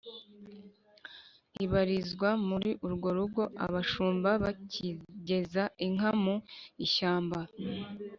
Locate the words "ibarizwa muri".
1.63-2.69